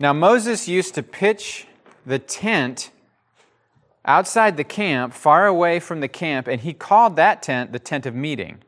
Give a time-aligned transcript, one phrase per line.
[0.00, 1.66] Now, Moses used to pitch
[2.06, 2.90] the tent
[4.04, 8.06] outside the camp, far away from the camp, and he called that tent the tent
[8.06, 8.62] of meeting.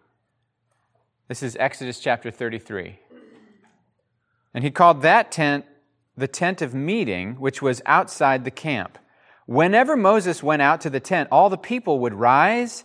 [1.29, 2.99] This is Exodus chapter 33.
[4.53, 5.65] And he called that tent
[6.17, 8.99] the tent of meeting, which was outside the camp.
[9.47, 12.85] Whenever Moses went out to the tent, all the people would rise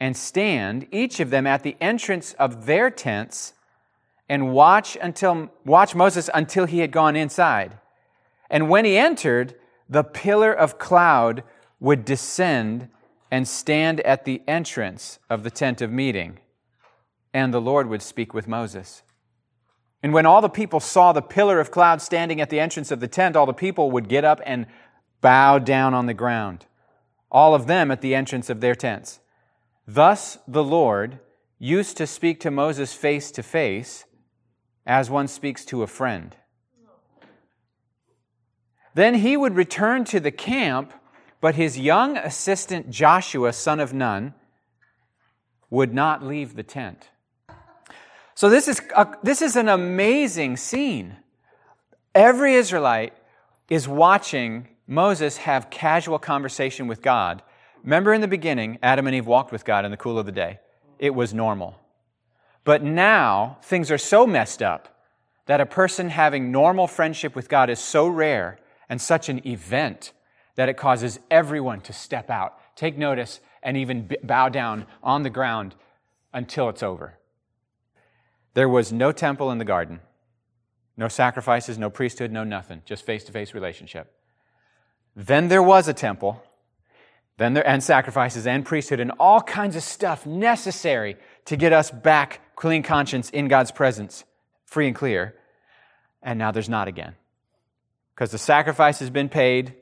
[0.00, 3.52] and stand, each of them at the entrance of their tents,
[4.28, 7.78] and watch until watch Moses until he had gone inside.
[8.52, 9.54] And when he entered,
[9.88, 11.42] the pillar of cloud
[11.80, 12.88] would descend
[13.30, 16.38] and stand at the entrance of the tent of meeting,
[17.32, 19.02] and the Lord would speak with Moses.
[20.02, 23.00] And when all the people saw the pillar of cloud standing at the entrance of
[23.00, 24.66] the tent, all the people would get up and
[25.22, 26.66] bow down on the ground,
[27.30, 29.20] all of them at the entrance of their tents.
[29.86, 31.20] Thus the Lord
[31.58, 34.04] used to speak to Moses face to face
[34.84, 36.36] as one speaks to a friend.
[38.94, 40.92] Then he would return to the camp,
[41.40, 44.34] but his young assistant Joshua, son of Nun,
[45.70, 47.10] would not leave the tent.
[48.34, 51.16] So this is, a, this is an amazing scene.
[52.14, 53.14] Every Israelite
[53.68, 57.42] is watching Moses have casual conversation with God.
[57.82, 60.32] Remember in the beginning, Adam and Eve walked with God in the cool of the
[60.32, 60.58] day.
[60.98, 61.78] It was normal.
[62.64, 64.88] But now things are so messed up
[65.46, 68.58] that a person having normal friendship with God is so rare
[68.92, 70.12] and such an event
[70.54, 75.30] that it causes everyone to step out, take notice, and even bow down on the
[75.30, 75.74] ground
[76.34, 77.18] until it's over.
[78.52, 80.00] There was no temple in the garden,
[80.94, 84.12] no sacrifices, no priesthood, no nothing, just face to face relationship.
[85.16, 86.42] Then there was a temple,
[87.38, 91.90] then there, and sacrifices and priesthood and all kinds of stuff necessary to get us
[91.90, 94.24] back clean conscience in God's presence,
[94.66, 95.34] free and clear.
[96.22, 97.14] And now there's not again.
[98.14, 99.74] Because the sacrifice has been paid,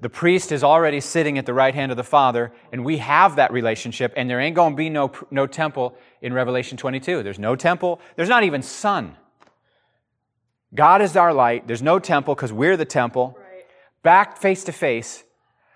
[0.00, 3.36] the priest is already sitting at the right hand of the Father, and we have
[3.36, 7.22] that relationship, and there ain't going to be no, no temple in Revelation 22.
[7.22, 9.16] There's no temple, there's not even sun.
[10.74, 11.66] God is our light.
[11.66, 13.38] There's no temple because we're the temple.
[13.38, 13.64] Right.
[14.02, 15.24] Back face to face.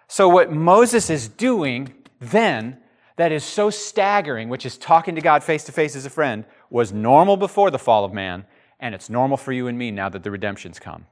[0.09, 2.79] So, what Moses is doing then,
[3.17, 6.45] that is so staggering, which is talking to God face to face as a friend,
[6.69, 8.45] was normal before the fall of man,
[8.79, 11.07] and it's normal for you and me now that the redemption's come.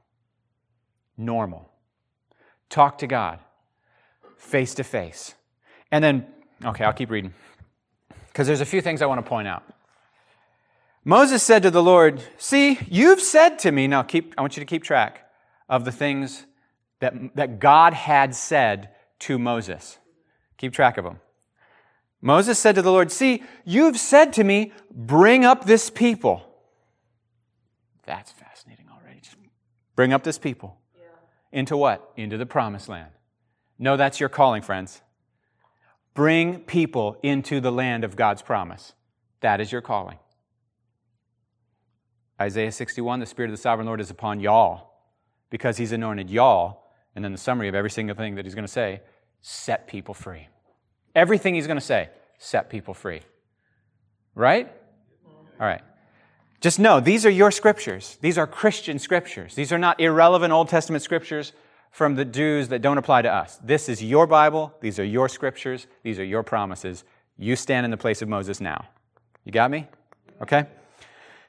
[1.19, 1.69] Normal.
[2.69, 3.39] Talk to God
[4.39, 5.35] face to face.
[5.91, 6.25] And then,
[6.65, 7.33] okay, I'll keep reading
[8.27, 9.63] because there's a few things I want to point out.
[11.03, 14.61] Moses said to the Lord, See, you've said to me, now keep, I want you
[14.61, 15.29] to keep track
[15.67, 16.45] of the things
[16.99, 19.97] that, that God had said to Moses.
[20.57, 21.19] Keep track of them.
[22.21, 26.45] Moses said to the Lord, See, you've said to me, bring up this people.
[28.05, 29.21] That's fascinating already.
[29.21, 29.37] Just
[29.95, 30.78] bring up this people.
[31.51, 32.11] Into what?
[32.15, 33.11] Into the promised land.
[33.77, 35.01] No, that's your calling, friends.
[36.13, 38.93] Bring people into the land of God's promise.
[39.41, 40.19] That is your calling.
[42.41, 44.91] Isaiah 61, the Spirit of the sovereign Lord is upon y'all
[45.49, 46.83] because he's anointed y'all.
[47.15, 49.01] And then the summary of every single thing that he's going to say
[49.41, 50.47] set people free.
[51.15, 53.21] Everything he's going to say, set people free.
[54.35, 54.71] Right?
[55.59, 55.81] All right.
[56.61, 58.17] Just know these are your scriptures.
[58.21, 59.55] These are Christian scriptures.
[59.55, 61.53] These are not irrelevant Old Testament scriptures
[61.91, 63.57] from the Jews that don't apply to us.
[63.63, 64.73] This is your Bible.
[64.81, 65.87] These are your scriptures.
[66.03, 67.03] These are your promises.
[67.37, 68.85] You stand in the place of Moses now.
[69.45, 69.87] You got me?
[70.41, 70.65] Okay?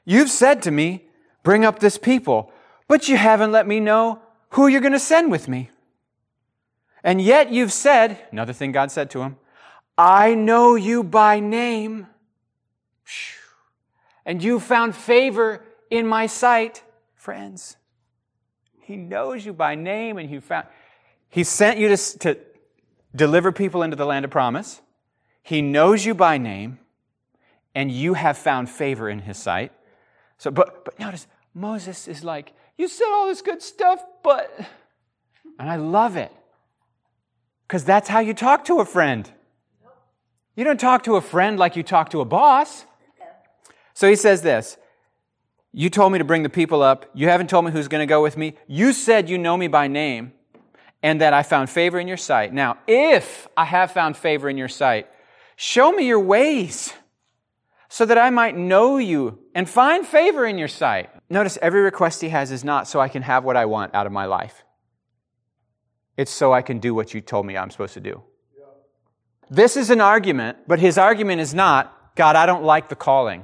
[0.05, 1.05] You've said to me,
[1.43, 2.51] Bring up this people,
[2.87, 4.19] but you haven't let me know
[4.51, 5.69] who you're going to send with me.
[7.03, 9.37] And yet you've said, another thing God said to him,
[9.97, 12.07] I know you by name
[14.31, 16.83] and you found favor in my sight,
[17.15, 17.75] friends.
[18.79, 20.67] He knows you by name and you found,
[21.27, 22.37] he sent you to, to
[23.13, 24.81] deliver people into the land of promise.
[25.43, 26.79] He knows you by name
[27.75, 29.73] and you have found favor in his sight.
[30.37, 34.49] So, but, but notice, Moses is like, you said all this good stuff, but,
[35.59, 36.31] and I love it.
[37.67, 39.29] Because that's how you talk to a friend.
[40.55, 42.85] You don't talk to a friend like you talk to a boss.
[43.93, 44.77] So he says this
[45.71, 47.05] You told me to bring the people up.
[47.13, 48.55] You haven't told me who's going to go with me.
[48.67, 50.33] You said you know me by name
[51.03, 52.53] and that I found favor in your sight.
[52.53, 55.07] Now, if I have found favor in your sight,
[55.55, 56.93] show me your ways
[57.89, 61.09] so that I might know you and find favor in your sight.
[61.29, 64.05] Notice every request he has is not so I can have what I want out
[64.05, 64.63] of my life.
[66.17, 68.23] It's so I can do what you told me I'm supposed to do.
[69.49, 73.43] This is an argument, but his argument is not, God, I don't like the calling.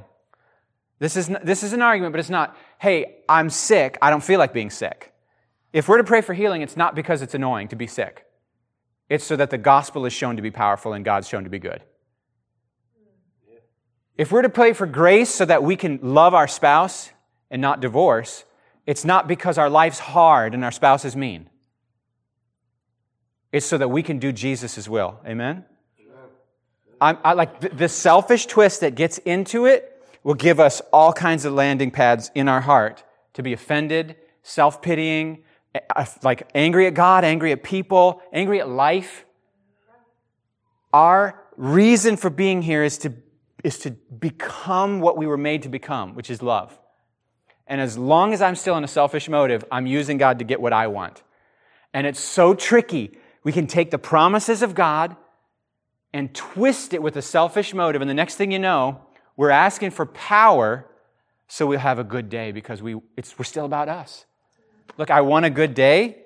[1.00, 3.98] This is, this is an argument, but it's not, hey, I'm sick.
[4.02, 5.14] I don't feel like being sick.
[5.72, 8.26] If we're to pray for healing, it's not because it's annoying to be sick.
[9.10, 11.60] It's so that the gospel is shown to be powerful and God's shown to be
[11.60, 11.84] good.
[14.18, 17.12] If we're to pray for grace so that we can love our spouse
[17.52, 18.44] and not divorce,
[18.88, 21.50] it's not because our life's hard and our spouse is mean.
[23.52, 25.20] It's so that we can do Jesus' will.
[25.26, 25.64] Amen?
[27.00, 29.97] I'm, I like th- this selfish twist that gets into it
[30.28, 33.02] will give us all kinds of landing pads in our heart
[33.32, 34.14] to be offended,
[34.44, 35.42] self pitying,
[36.22, 39.24] like angry at God, angry at people, angry at life.
[40.92, 43.14] Our reason for being here is to,
[43.64, 46.78] is to become what we were made to become, which is love.
[47.66, 50.60] And as long as I'm still in a selfish motive, I'm using God to get
[50.60, 51.24] what I want.
[51.94, 53.18] And it's so tricky.
[53.46, 55.16] We can take the promises of God
[56.12, 58.02] and twist it with a selfish motive.
[58.02, 59.07] And the next thing you know,
[59.38, 60.86] we're asking for power
[61.48, 64.26] so we'll have a good day because we, it's, we're still about us.
[64.98, 66.18] Look, I want a good day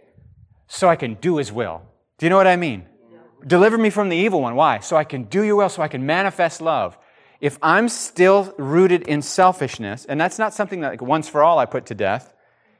[0.68, 1.84] so I can do His will.
[2.18, 2.86] Do you know what I mean?
[3.46, 4.56] Deliver me from the evil one.
[4.56, 4.80] Why?
[4.80, 6.98] So I can do your will, so I can manifest love.
[7.40, 11.60] If I'm still rooted in selfishness, and that's not something that like once for all
[11.60, 12.34] I put to death,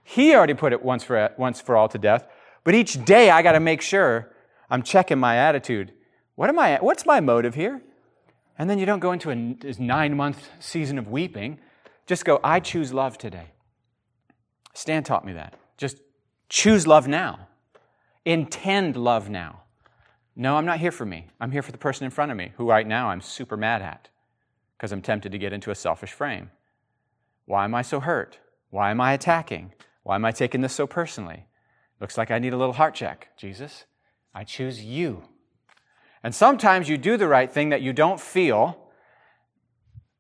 [0.04, 2.28] He already put it once for, once for all to death,
[2.64, 4.32] but each day I got to make sure
[4.70, 5.94] I'm checking my attitude.
[6.36, 7.82] What am I, what's my motive here?
[8.62, 11.58] And then you don't go into a nine month season of weeping.
[12.06, 13.54] Just go, I choose love today.
[14.76, 15.56] Stan taught me that.
[15.78, 15.98] Just
[16.48, 17.48] choose love now.
[18.24, 19.64] Intend love now.
[20.36, 21.26] No, I'm not here for me.
[21.40, 23.82] I'm here for the person in front of me who right now I'm super mad
[23.82, 24.10] at
[24.78, 26.52] because I'm tempted to get into a selfish frame.
[27.46, 28.38] Why am I so hurt?
[28.70, 29.74] Why am I attacking?
[30.04, 31.48] Why am I taking this so personally?
[32.00, 33.30] Looks like I need a little heart check.
[33.38, 33.86] Jesus,
[34.36, 35.24] I choose you.
[36.24, 38.78] And sometimes you do the right thing that you don't feel,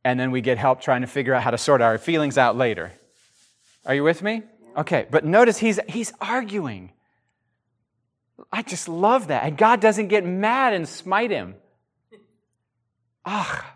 [0.03, 2.57] and then we get help trying to figure out how to sort our feelings out
[2.57, 2.92] later.
[3.86, 4.44] Are you with me?
[4.75, 6.92] Okay, but notice he's, he's arguing.
[8.51, 9.44] I just love that.
[9.44, 11.56] And God doesn't get mad and smite him.
[13.25, 13.75] Ah,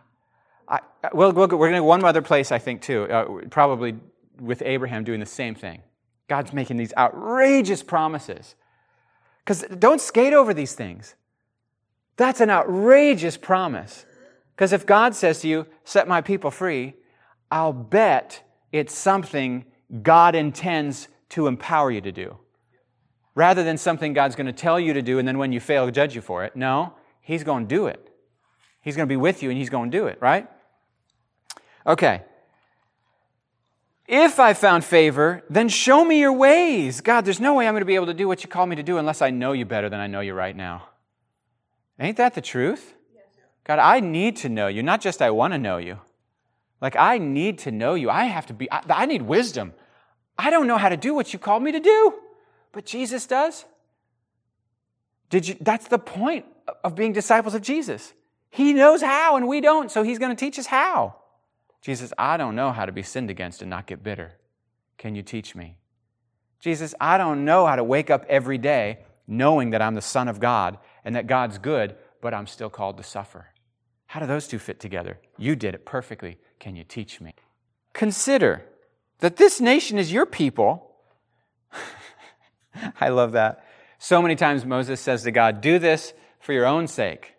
[0.67, 0.79] I,
[1.13, 3.95] we'll, we we're going to one other place, I think, too, uh, probably
[4.39, 5.81] with Abraham doing the same thing.
[6.27, 8.55] God's making these outrageous promises.
[9.43, 11.13] Because don't skate over these things.
[12.17, 14.05] That's an outrageous promise.
[14.55, 16.93] Because if God says to you, set my people free,
[17.51, 18.41] I'll bet
[18.71, 19.65] it's something
[20.01, 22.37] God intends to empower you to do.
[23.35, 25.91] Rather than something God's going to tell you to do and then when you fail,
[25.91, 26.55] judge you for it.
[26.55, 28.09] No, He's going to do it.
[28.81, 30.47] He's going to be with you and He's going to do it, right?
[31.85, 32.21] Okay.
[34.07, 37.01] If I found favor, then show me your ways.
[37.01, 38.75] God, there's no way I'm going to be able to do what you call me
[38.75, 40.89] to do unless I know you better than I know you right now.
[41.99, 42.93] Ain't that the truth?
[43.63, 45.99] God, I need to know you, not just I want to know you.
[46.81, 48.09] Like, I need to know you.
[48.09, 49.73] I have to be, I, I need wisdom.
[50.37, 52.13] I don't know how to do what you called me to do,
[52.73, 53.65] but Jesus does.
[55.29, 56.45] Did you, that's the point
[56.83, 58.13] of being disciples of Jesus.
[58.49, 61.15] He knows how and we don't, so he's going to teach us how.
[61.81, 64.33] Jesus, I don't know how to be sinned against and not get bitter.
[64.97, 65.77] Can you teach me?
[66.59, 70.27] Jesus, I don't know how to wake up every day knowing that I'm the Son
[70.27, 73.47] of God and that God's good, but I'm still called to suffer.
[74.07, 75.19] How do those two fit together?
[75.37, 76.37] You did it perfectly.
[76.59, 77.33] Can you teach me?
[77.93, 78.63] Consider
[79.19, 80.91] that this nation is your people.
[82.99, 83.63] I love that.
[83.99, 87.35] So many times Moses says to God, Do this for your own sake.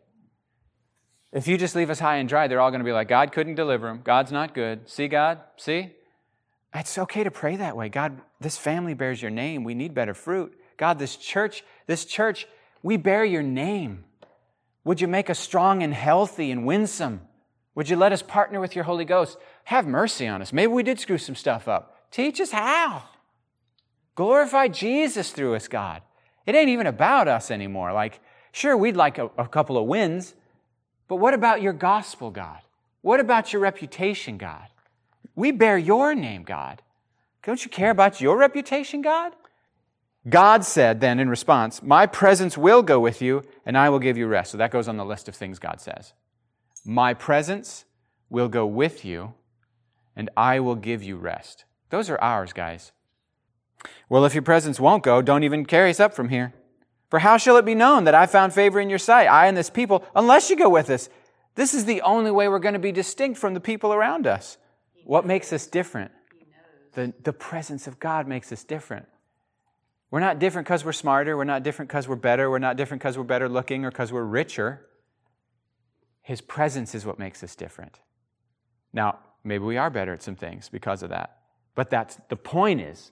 [1.32, 3.32] If you just leave us high and dry, they're all going to be like, God
[3.32, 4.00] couldn't deliver them.
[4.02, 4.88] God's not good.
[4.88, 5.40] See, God?
[5.56, 5.92] See?
[6.74, 7.88] It's okay to pray that way.
[7.88, 9.64] God, this family bears your name.
[9.64, 10.58] We need better fruit.
[10.76, 12.46] God, this church, this church,
[12.86, 14.04] we bear your name.
[14.84, 17.20] Would you make us strong and healthy and winsome?
[17.74, 19.38] Would you let us partner with your Holy Ghost?
[19.64, 20.52] Have mercy on us.
[20.52, 22.12] Maybe we did screw some stuff up.
[22.12, 23.02] Teach us how.
[24.14, 26.02] Glorify Jesus through us, God.
[26.46, 27.92] It ain't even about us anymore.
[27.92, 28.20] Like,
[28.52, 30.36] sure, we'd like a, a couple of wins,
[31.08, 32.60] but what about your gospel, God?
[33.02, 34.68] What about your reputation, God?
[35.34, 36.82] We bear your name, God.
[37.42, 39.32] Don't you care about your reputation, God?
[40.28, 44.16] God said then in response, My presence will go with you and I will give
[44.16, 44.52] you rest.
[44.52, 46.12] So that goes on the list of things God says.
[46.84, 47.84] My presence
[48.28, 49.34] will go with you
[50.16, 51.64] and I will give you rest.
[51.90, 52.92] Those are ours, guys.
[54.08, 56.54] Well, if your presence won't go, don't even carry us up from here.
[57.08, 59.56] For how shall it be known that I found favor in your sight, I and
[59.56, 61.08] this people, unless you go with us?
[61.54, 64.58] This is the only way we're going to be distinct from the people around us.
[65.04, 66.10] What makes us different?
[66.94, 69.06] The, the presence of God makes us different.
[70.10, 71.36] We're not different because we're smarter.
[71.36, 72.50] We're not different because we're better.
[72.50, 74.86] We're not different because we're better looking or because we're richer.
[76.22, 78.00] His presence is what makes us different.
[78.92, 81.38] Now, maybe we are better at some things because of that.
[81.74, 83.10] But that's the point is,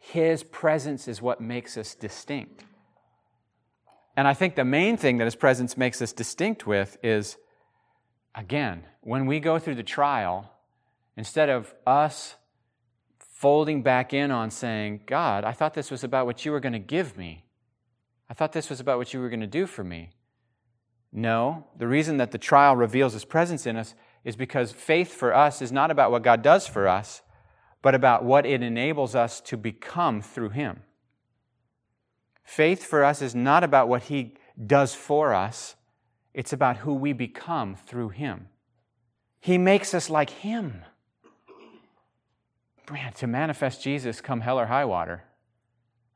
[0.00, 2.64] His presence is what makes us distinct.
[4.16, 7.36] And I think the main thing that His presence makes us distinct with is,
[8.34, 10.52] again, when we go through the trial,
[11.16, 12.34] instead of us
[13.38, 16.72] folding back in on saying, God, I thought this was about what you were going
[16.72, 17.44] to give me.
[18.28, 20.10] I thought this was about what you were going to do for me.
[21.12, 25.32] No, the reason that the trial reveals his presence in us is because faith for
[25.32, 27.22] us is not about what God does for us,
[27.80, 30.82] but about what it enables us to become through him.
[32.42, 34.34] Faith for us is not about what he
[34.66, 35.76] does for us,
[36.34, 38.48] it's about who we become through him.
[39.38, 40.82] He makes us like him
[42.92, 45.24] man, to manifest Jesus come hell or high water,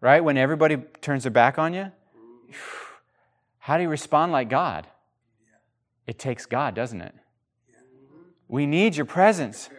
[0.01, 0.23] right?
[0.23, 1.93] When everybody turns their back on you,
[3.59, 4.87] how do you respond like God?
[6.07, 7.15] It takes God, doesn't it?
[8.49, 9.71] We need your presence.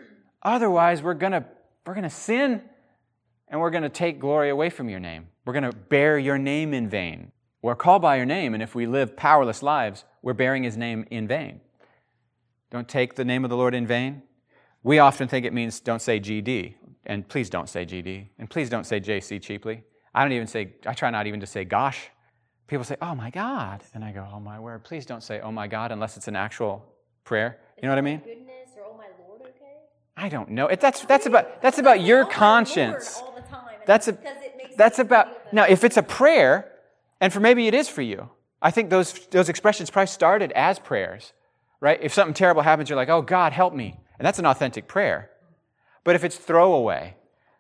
[0.42, 1.46] Otherwise, we're going to
[1.86, 2.62] we're going to sin
[3.50, 5.28] and we're going to take glory away from your name.
[5.46, 7.32] We're going to bear your name in vain.
[7.62, 11.06] We're called by your name, and if we live powerless lives, we're bearing his name
[11.12, 11.62] in vain.
[12.72, 14.24] Don't take the name of the Lord in vain.
[14.84, 16.76] We often think it means don't say GD.
[17.06, 18.28] And please don't say GD.
[18.40, 19.84] And please don't say JC cheaply.
[20.14, 22.10] I don't even say, I try not even to say gosh.
[22.68, 23.84] People say, oh my God.
[23.94, 24.84] And I go, oh my word.
[24.84, 26.86] Please don't say, oh my God, unless it's an actual
[27.24, 27.60] prayer.
[27.78, 28.20] You know what I mean?
[28.20, 29.74] Goodness or oh my Lord, okay?
[30.16, 30.68] I don't know.
[30.68, 33.20] It, that's, that's, about, that's about your Oh conscience.
[33.20, 35.98] Lord all the time, and That's, a, because it makes that's about, now, if it's
[35.98, 36.72] a prayer,
[37.20, 38.30] and for maybe it is for you,
[38.62, 41.34] I think those, those expressions probably started as prayers,
[41.82, 42.00] right?
[42.02, 44.00] If something terrible happens, you're like, oh, God, help me.
[44.20, 45.30] And that's an authentic prayer.
[46.04, 47.16] But if it's throwaway,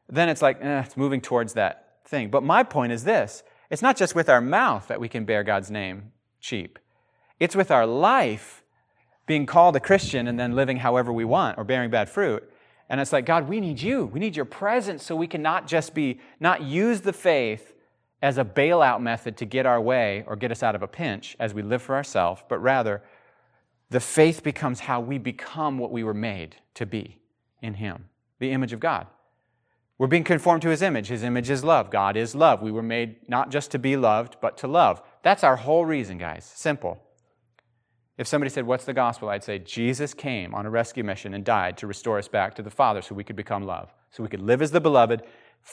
[0.09, 2.29] then it's like, eh, it's moving towards that thing.
[2.29, 5.43] But my point is this it's not just with our mouth that we can bear
[5.43, 6.77] God's name cheap,
[7.39, 8.63] it's with our life
[9.25, 12.49] being called a Christian and then living however we want or bearing bad fruit.
[12.89, 14.05] And it's like, God, we need you.
[14.05, 17.73] We need your presence so we can not just be, not use the faith
[18.21, 21.35] as a bailout method to get our way or get us out of a pinch
[21.39, 23.01] as we live for ourselves, but rather
[23.93, 27.19] the faith becomes how we become what we were made to be
[27.61, 28.05] in Him,
[28.39, 29.05] the image of God.
[29.99, 31.09] We're being conformed to His image.
[31.09, 31.91] His image is love.
[31.91, 32.63] God is love.
[32.63, 35.03] We were made not just to be loved, but to love.
[35.21, 36.51] That's our whole reason, guys.
[36.55, 37.03] Simple.
[38.17, 39.29] If somebody said, What's the gospel?
[39.29, 42.63] I'd say, Jesus came on a rescue mission and died to restore us back to
[42.63, 45.21] the Father so we could become love, so we could live as the beloved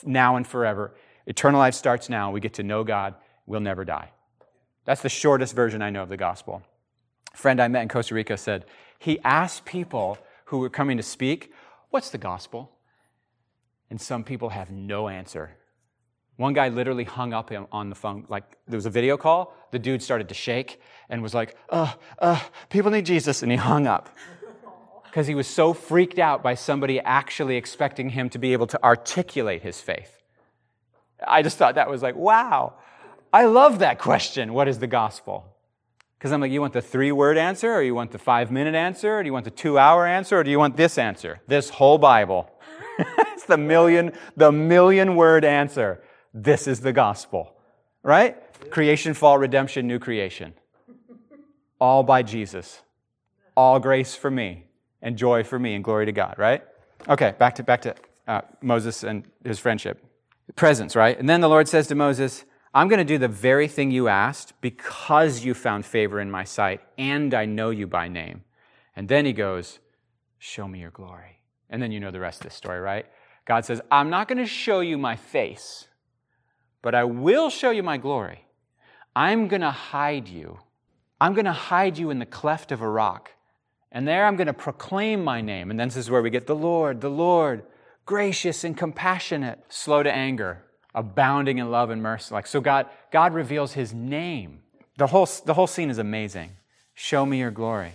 [0.03, 0.93] now and forever.
[1.25, 2.29] Eternal life starts now.
[2.29, 3.15] We get to know God.
[3.47, 4.11] We'll never die.
[4.85, 6.61] That's the shortest version I know of the gospel.
[7.33, 8.65] A friend I met in Costa Rica said
[8.99, 11.51] he asked people who were coming to speak,
[11.89, 12.71] What's the gospel?
[13.89, 15.57] And some people have no answer.
[16.37, 18.25] One guy literally hung up on the phone.
[18.29, 19.53] Like there was a video call.
[19.71, 23.43] The dude started to shake and was like, uh, uh, people need Jesus.
[23.43, 24.09] And he hung up
[25.03, 28.81] because he was so freaked out by somebody actually expecting him to be able to
[28.83, 30.17] articulate his faith.
[31.25, 32.75] I just thought that was like, wow.
[33.33, 34.53] I love that question.
[34.53, 35.50] What is the gospel?
[36.21, 38.75] Because I'm like, you want the three word answer, or you want the five minute
[38.75, 41.41] answer, or do you want the two hour answer, or do you want this answer?
[41.47, 42.47] This whole Bible.
[42.99, 46.03] it's the million, the million word answer.
[46.31, 47.55] This is the gospel,
[48.03, 48.37] right?
[48.69, 50.53] Creation, fall, redemption, new creation.
[51.79, 52.83] All by Jesus.
[53.57, 54.65] All grace for me,
[55.01, 56.61] and joy for me, and glory to God, right?
[57.09, 57.95] Okay, back to, back to
[58.27, 60.05] uh, Moses and his friendship.
[60.55, 61.17] Presence, right?
[61.17, 64.07] And then the Lord says to Moses, I'm going to do the very thing you
[64.07, 68.43] asked because you found favor in my sight and I know you by name.
[68.95, 69.79] And then he goes,
[70.39, 71.41] Show me your glory.
[71.69, 73.05] And then you know the rest of the story, right?
[73.45, 75.87] God says, I'm not going to show you my face,
[76.81, 78.45] but I will show you my glory.
[79.15, 80.59] I'm going to hide you.
[81.19, 83.31] I'm going to hide you in the cleft of a rock.
[83.91, 85.69] And there I'm going to proclaim my name.
[85.69, 87.63] And then this is where we get the Lord, the Lord,
[88.05, 92.33] gracious and compassionate, slow to anger, abounding in love and mercy.
[92.33, 94.61] Like, so God, God reveals his name.
[94.97, 96.51] The whole, the whole scene is amazing.
[96.93, 97.93] Show me your glory.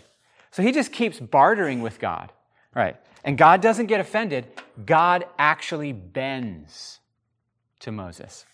[0.50, 2.32] So he just keeps bartering with God.
[2.74, 2.96] Right.
[3.24, 4.46] And God doesn't get offended.
[4.84, 7.00] God actually bends
[7.80, 8.44] to Moses.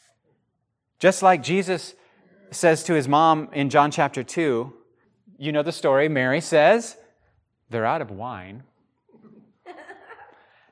[0.99, 1.95] Just like Jesus
[2.51, 4.73] says to his mom in John chapter 2,
[5.39, 6.09] you know the story.
[6.09, 6.97] Mary says,
[7.71, 8.63] They're out of wine.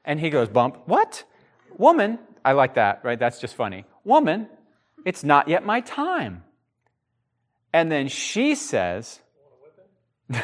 [0.05, 1.25] And he goes, Bump, what?
[1.77, 3.19] Woman, I like that, right?
[3.19, 3.85] That's just funny.
[4.05, 4.49] Woman,
[5.05, 6.45] it's not yet my time.
[7.73, 9.21] And then she says,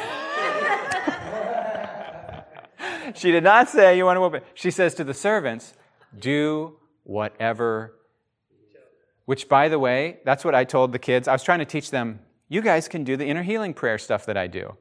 [3.15, 4.45] she did not say, You want whoop it.
[4.55, 5.75] She says to the servants,
[6.17, 7.93] Do whatever.
[9.25, 11.26] Which, by the way, that's what I told the kids.
[11.26, 14.26] I was trying to teach them, You guys can do the inner healing prayer stuff
[14.26, 14.76] that I do.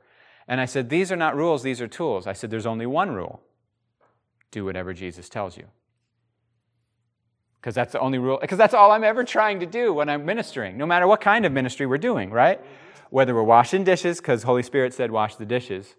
[0.48, 2.27] And I said, These are not rules, these are tools.
[2.27, 3.41] I said, There's only one rule
[4.51, 5.65] do whatever Jesus tells you.
[7.65, 10.24] Because that's the only rule, because that's all I'm ever trying to do when I'm
[10.24, 12.62] ministering, no matter what kind of ministry we're doing, right?
[13.10, 15.95] Whether we're washing dishes, because Holy Spirit said wash the dishes,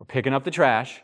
[0.00, 1.00] or picking up the trash,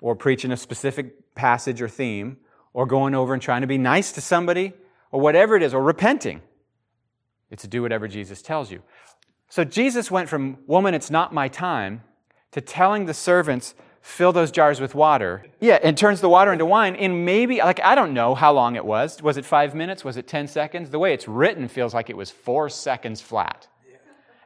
[0.00, 2.38] or preaching a specific passage or theme,
[2.72, 4.72] or going over and trying to be nice to somebody,
[5.12, 6.42] or whatever it is, or repenting.
[7.48, 8.82] It's to do whatever Jesus tells you.
[9.48, 12.02] So Jesus went from, woman, it's not my time,
[12.50, 15.46] to telling the servants, fill those jars with water.
[15.60, 18.76] Yeah, and turns the water into wine in maybe, like, I don't know how long
[18.76, 19.22] it was.
[19.22, 20.04] Was it five minutes?
[20.04, 20.90] Was it 10 seconds?
[20.90, 23.68] The way it's written feels like it was four seconds flat.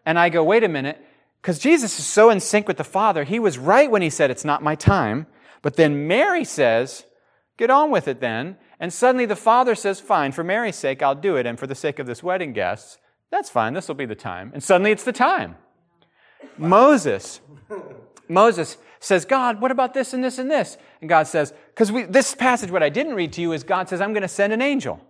[0.04, 1.04] And I go, wait a minute,
[1.40, 3.24] because Jesus is so in sync with the Father.
[3.24, 5.26] He was right when he said, it's not my time.
[5.62, 7.04] But then Mary says,
[7.56, 8.56] get on with it then.
[8.78, 11.46] And suddenly the Father says, fine, for Mary's sake, I'll do it.
[11.46, 12.98] And for the sake of this wedding guests,
[13.30, 14.52] that's fine, this will be the time.
[14.54, 15.56] And suddenly it's the time.
[16.58, 17.40] Moses,
[18.28, 20.78] Moses says, God, what about this and this and this?
[21.00, 24.00] And God says, because this passage, what I didn't read to you is God says,
[24.00, 25.00] I'm going to send an angel.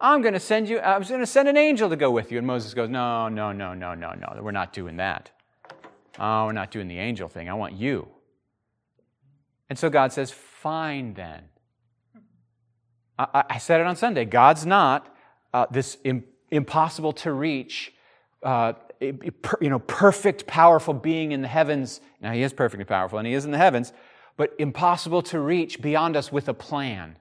[0.00, 2.32] I'm going to send you, I was going to send an angel to go with
[2.32, 2.38] you.
[2.38, 4.42] And Moses goes, No, no, no, no, no, no.
[4.42, 5.30] We're not doing that.
[6.18, 7.48] Oh, we're not doing the angel thing.
[7.48, 8.08] I want you.
[9.68, 11.44] And so God says, Fine then.
[13.18, 14.24] I, I said it on Sunday.
[14.24, 15.14] God's not
[15.52, 17.92] uh, this Im- impossible to reach,
[18.42, 22.00] uh, you know, perfect, powerful being in the heavens.
[22.20, 23.92] Now, he is perfectly powerful and he is in the heavens,
[24.36, 27.16] but impossible to reach beyond us with a plan.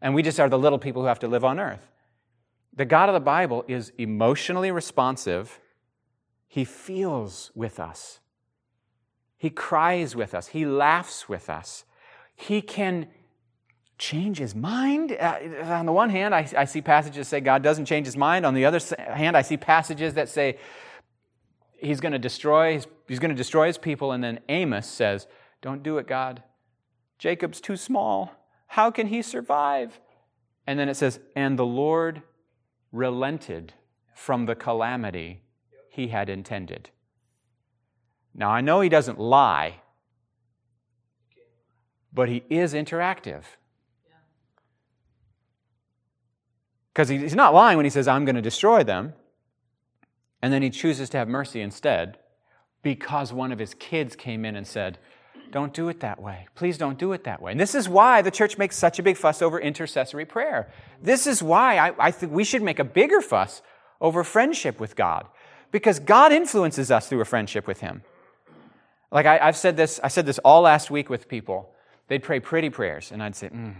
[0.00, 1.88] And we just are the little people who have to live on earth.
[2.74, 5.60] The God of the Bible is emotionally responsive.
[6.46, 8.20] He feels with us.
[9.36, 10.48] He cries with us.
[10.48, 11.84] He laughs with us.
[12.34, 13.08] He can
[13.98, 15.12] change his mind.
[15.12, 18.16] Uh, on the one hand, I, I see passages that say God doesn't change his
[18.16, 18.46] mind.
[18.46, 20.58] On the other hand, I see passages that say
[21.78, 24.12] he's going to destroy his, he's going to destroy his people.
[24.12, 25.26] And then Amos says,
[25.62, 26.42] "Don't do it, God.
[27.18, 28.32] Jacob's too small.
[28.68, 30.00] How can he survive?"
[30.66, 32.22] And then it says, "And the Lord
[32.92, 33.74] relented
[34.14, 35.42] from the calamity
[35.90, 36.90] he had intended."
[38.34, 39.80] Now I know he doesn't lie,
[42.12, 43.44] but he is interactive.
[46.92, 49.12] Because he's not lying when he says, I'm going to destroy them.
[50.40, 52.18] And then he chooses to have mercy instead
[52.82, 54.98] because one of his kids came in and said,
[55.50, 56.46] Don't do it that way.
[56.54, 57.52] Please don't do it that way.
[57.52, 60.72] And this is why the church makes such a big fuss over intercessory prayer.
[61.02, 63.62] This is why I, I think we should make a bigger fuss
[64.00, 65.26] over friendship with God
[65.72, 68.02] because God influences us through a friendship with Him.
[69.10, 71.74] Like I, have said this, I said this all last week with people.
[72.08, 73.74] They'd pray pretty prayers, and I'd say, mm,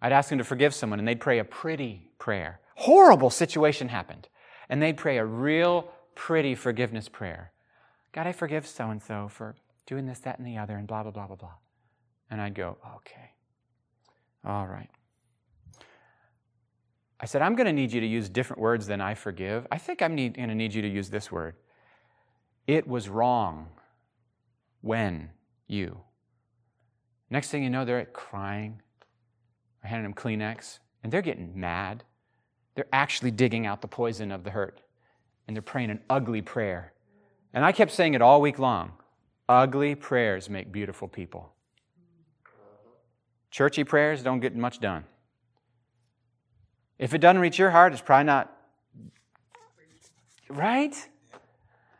[0.00, 2.60] I'd ask them to forgive someone, and they'd pray a pretty prayer.
[2.76, 4.28] Horrible situation happened.
[4.68, 7.52] And they'd pray a real pretty forgiveness prayer.
[8.12, 11.02] God, I forgive so and so for doing this, that, and the other, and blah,
[11.02, 11.54] blah, blah, blah, blah.
[12.30, 13.32] And I'd go, okay.
[14.44, 14.88] All right.
[17.20, 19.66] I said, I'm going to need you to use different words than I forgive.
[19.70, 21.54] I think I'm going to need you to use this word.
[22.66, 23.68] It was wrong
[24.80, 25.30] when
[25.66, 26.00] you.
[27.30, 28.82] Next thing you know, they're crying,
[29.82, 32.04] I handed them Kleenex, and they're getting mad.
[32.74, 34.80] They're actually digging out the poison of the hurt,
[35.46, 36.92] and they're praying an ugly prayer.
[37.52, 38.92] And I kept saying it all week long
[39.48, 41.52] ugly prayers make beautiful people.
[43.50, 45.04] Churchy prayers don't get much done.
[46.98, 48.50] If it doesn't reach your heart, it's probably not.
[50.48, 50.94] Right?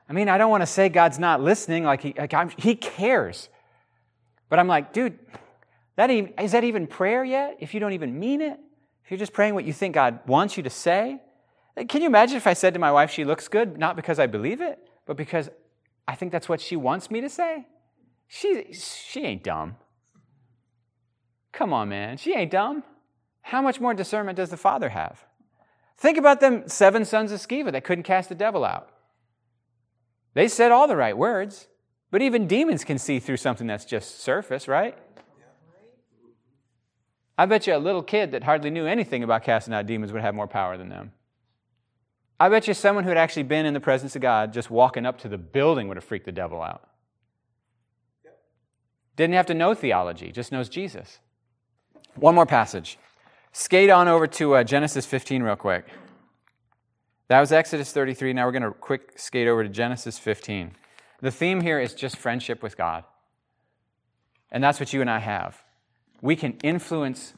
[0.09, 3.49] I mean, I don't want to say God's not listening, like He, like he cares.
[4.49, 5.19] But I'm like, dude,
[5.97, 7.57] that even, is that even prayer yet?
[7.61, 8.59] If you don't even mean it?
[9.05, 11.21] If you're just praying what you think God wants you to say?
[11.88, 14.27] Can you imagine if I said to my wife, she looks good, not because I
[14.27, 15.51] believe it, but because
[16.07, 17.67] I think that's what she wants me to say?
[18.29, 19.77] She, she ain't dumb.
[21.53, 22.17] Come on, man.
[22.17, 22.83] She ain't dumb.
[23.43, 25.25] How much more discernment does the Father have?
[25.97, 28.88] Think about them seven sons of Sceva that couldn't cast the devil out.
[30.33, 31.69] They said all the right words,
[32.11, 34.99] but even demons can see through something that's just surface, right?
[37.37, 40.23] I bet you a little kid that hardly knew anything about casting out demons would
[40.23, 41.12] have more power than them.
[42.38, 45.07] I bet you someone who had actually been in the presence of God just walking
[45.07, 46.88] up to the building would have freaked the devil out.
[49.16, 51.20] Didn't have to know theology, just knows Jesus.
[52.16, 52.99] One more passage.
[53.53, 55.87] Skate on over to uh, Genesis 15 real quick.
[57.29, 58.33] That was Exodus 33.
[58.33, 60.73] Now we're going to quick skate over to Genesis 15.
[61.20, 63.05] The theme here is just friendship with God.
[64.51, 65.63] And that's what you and I have.
[66.20, 67.35] We can influence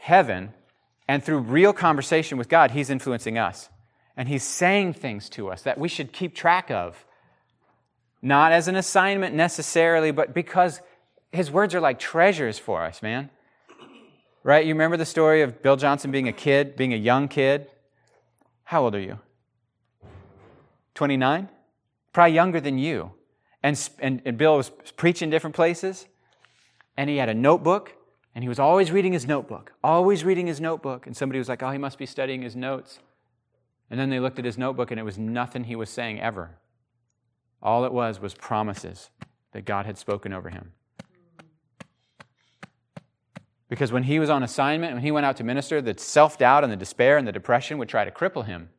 [0.00, 0.52] heaven,
[1.06, 3.68] and through real conversation with God, He's influencing us.
[4.16, 7.04] And He's saying things to us that we should keep track of.
[8.20, 10.80] Not as an assignment necessarily, but because
[11.32, 13.30] His words are like treasures for us, man.
[14.44, 14.66] Right?
[14.66, 17.68] You remember the story of Bill Johnson being a kid, being a young kid?
[18.64, 19.18] How old are you?
[20.94, 21.48] 29?
[22.12, 23.12] Probably younger than you.
[23.62, 26.06] And, and, and Bill was preaching different places,
[26.96, 27.94] and he had a notebook,
[28.34, 31.06] and he was always reading his notebook, always reading his notebook.
[31.06, 32.98] And somebody was like, oh, he must be studying his notes.
[33.90, 36.56] And then they looked at his notebook, and it was nothing he was saying ever.
[37.62, 39.10] All it was was promises
[39.52, 40.72] that God had spoken over him.
[43.68, 46.64] Because when he was on assignment, when he went out to minister, the self doubt
[46.64, 48.70] and the despair and the depression would try to cripple him.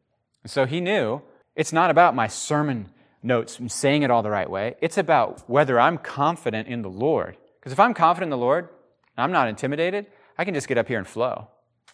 [0.43, 1.21] And so he knew
[1.55, 2.89] it's not about my sermon
[3.23, 4.75] notes and saying it all the right way.
[4.81, 7.37] It's about whether I'm confident in the Lord.
[7.59, 8.69] Because if I'm confident in the Lord,
[9.17, 11.47] I'm not intimidated, I can just get up here and flow,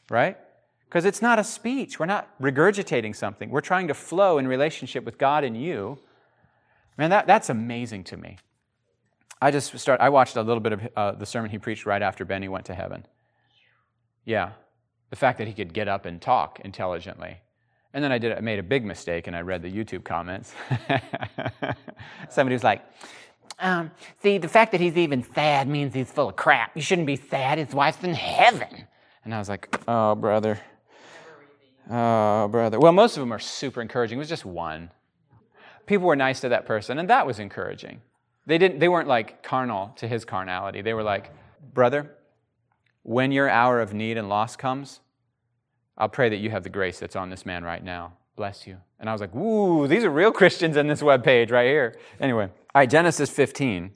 [0.10, 0.38] right?
[0.86, 2.00] Because it's not a speech.
[2.00, 3.50] We're not regurgitating something.
[3.50, 6.00] We're trying to flow in relationship with God and you.
[6.98, 8.38] Man, that, that's amazing to me.
[9.42, 10.02] I just start.
[10.02, 12.66] I watched a little bit of uh, the sermon he preached right after Beni went
[12.66, 13.06] to heaven.
[14.26, 14.52] Yeah,
[15.10, 17.38] the fact that he could get up and talk intelligently.
[17.94, 18.34] And then I did.
[18.34, 20.54] I made a big mistake, and I read the YouTube comments.
[22.30, 22.84] Somebody was like,
[23.60, 23.92] um,
[24.22, 26.76] "See, the fact that he's even sad means he's full of crap.
[26.76, 27.58] You shouldn't be sad.
[27.58, 28.88] His wife's in heaven."
[29.24, 30.60] And I was like, "Oh, brother."
[31.90, 32.80] Oh, brother.
[32.80, 34.18] Well, most of them are super encouraging.
[34.18, 34.92] It was just one.
[35.88, 38.02] People were nice to that person, and that was encouraging.
[38.46, 40.82] They, didn't, they weren't like carnal to his carnality.
[40.82, 41.32] They were like,
[41.74, 42.16] brother,
[43.02, 45.00] when your hour of need and loss comes,
[45.98, 48.14] I'll pray that you have the grace that's on this man right now.
[48.36, 48.78] Bless you.
[49.00, 51.98] And I was like, ooh, these are real Christians in this web page right here.
[52.20, 53.92] Anyway, all right, Genesis 15.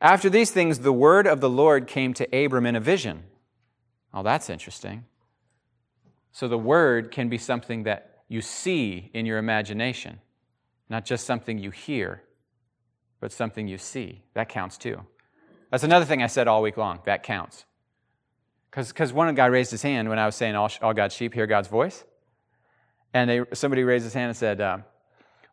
[0.00, 3.24] After these things, the word of the Lord came to Abram in a vision.
[4.12, 5.04] Oh, that's interesting.
[6.32, 10.20] So the word can be something that you see in your imagination,
[10.88, 12.22] not just something you hear
[13.22, 14.20] but something you see.
[14.34, 15.00] That counts too.
[15.70, 16.98] That's another thing I said all week long.
[17.06, 17.64] That counts.
[18.68, 21.46] Because one guy raised his hand when I was saying all, all God's sheep hear
[21.46, 22.02] God's voice.
[23.14, 24.78] And they, somebody raised his hand and said, uh,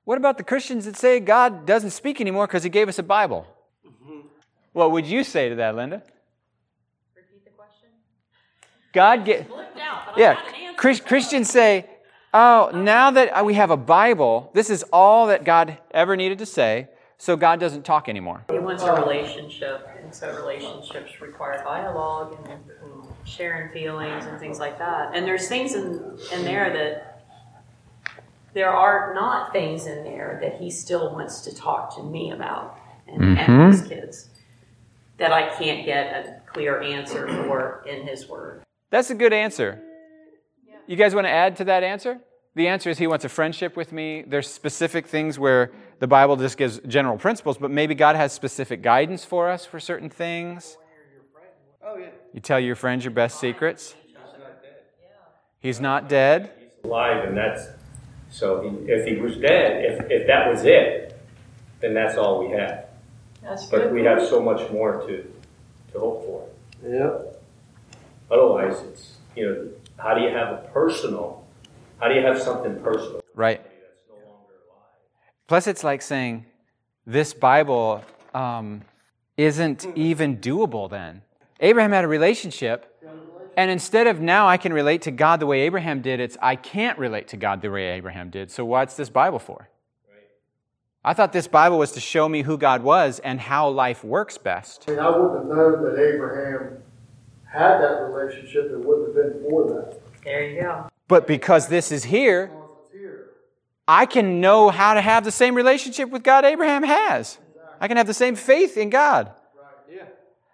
[0.09, 3.03] What about the Christians that say God doesn't speak anymore because he gave us a
[3.03, 3.45] Bible?
[3.85, 4.21] Mm-hmm.
[4.73, 6.01] What would you say to that, Linda?
[7.15, 7.89] Repeat the question.
[8.91, 9.47] God get
[10.17, 10.39] yeah.
[10.77, 11.85] Christians say,
[12.33, 16.47] "Oh, now that we have a Bible, this is all that God ever needed to
[16.47, 16.87] say
[17.19, 18.45] so God doesn't talk anymore.
[18.49, 24.57] He wants a relationship, and so relationships require dialogue and, and sharing feelings and things
[24.57, 25.11] like that.
[25.13, 27.08] And there's things in, in there that
[28.53, 32.77] there are not things in there that he still wants to talk to me about
[33.07, 33.51] and, mm-hmm.
[33.51, 34.29] and his kids
[35.17, 38.63] that I can't get a clear answer for in his word.
[38.89, 39.81] That's a good answer.
[40.87, 42.19] You guys want to add to that answer?
[42.55, 44.23] The answer is he wants a friendship with me.
[44.25, 48.81] There's specific things where the Bible just gives general principles, but maybe God has specific
[48.81, 50.77] guidance for us for certain things.
[52.33, 53.95] You tell your friends your best secrets.
[55.59, 56.51] He's not dead.
[56.57, 57.67] He's alive, and that's
[58.29, 58.61] so.
[58.61, 61.19] He, if he was dead, if, if that was it,
[61.81, 62.85] then that's all we have.
[63.41, 63.93] That's but good.
[63.93, 65.23] we have so much more to
[65.91, 66.47] to hope for.
[66.87, 67.17] Yeah.
[68.29, 71.45] Otherwise, it's you know, how do you have a personal?
[71.99, 73.21] How do you have something personal?
[73.35, 73.61] Right.
[75.47, 76.45] Plus, it's like saying,
[77.07, 78.03] this Bible
[78.35, 78.81] um,
[79.35, 81.23] isn't even doable then.
[81.59, 82.88] Abraham had a relationship,
[83.59, 86.55] and instead of now I can relate to God the way Abraham did, it's I
[86.55, 88.51] can't relate to God the way Abraham did.
[88.51, 89.67] So, what's this Bible for?
[91.03, 94.37] I thought this Bible was to show me who God was and how life works
[94.37, 94.85] best.
[94.87, 96.77] I mean, I wouldn't have known that Abraham
[97.51, 98.71] had that relationship.
[98.71, 100.01] It wouldn't have been for that.
[100.23, 100.89] There you go.
[101.09, 102.51] But because this is here,
[103.89, 107.39] I can know how to have the same relationship with God Abraham has.
[107.81, 109.31] I can have the same faith in God.
[109.91, 110.03] Yeah.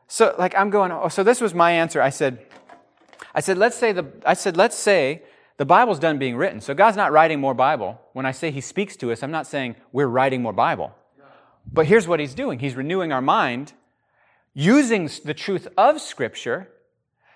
[0.07, 2.01] So like I'm going, oh, so this was my answer.
[2.01, 2.45] I said,
[3.33, 5.23] I said, let's say the I said, let's say
[5.57, 6.61] the Bible's done being written.
[6.61, 7.99] So God's not writing more Bible.
[8.13, 10.93] When I say He speaks to us, I'm not saying we're writing more Bible.
[11.71, 13.73] But here's what He's doing He's renewing our mind
[14.53, 16.69] using the truth of Scripture.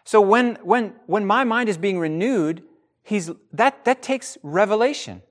[0.04, 2.64] So when, when, when my mind is being renewed,
[3.04, 5.22] he's, that, that takes revelation.